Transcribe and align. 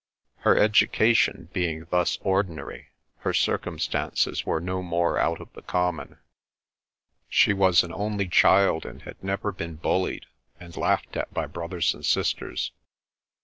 Her 0.37 0.57
education 0.57 1.49
being 1.53 1.85
thus 1.91 2.17
ordinary, 2.23 2.89
her 3.17 3.35
circumstances 3.35 4.43
were 4.47 4.59
no 4.59 4.81
more 4.81 5.19
out 5.19 5.39
of 5.39 5.53
the 5.53 5.61
common. 5.61 6.17
She 7.29 7.53
was 7.53 7.83
an 7.83 7.93
only 7.93 8.27
child 8.27 8.83
and 8.83 9.03
had 9.03 9.23
never 9.23 9.51
been 9.51 9.75
bullied 9.75 10.25
and 10.59 10.75
laughed 10.75 11.15
at 11.17 11.31
by 11.35 11.45
brothers 11.45 11.93
and 11.93 12.03
sisters. 12.03 12.71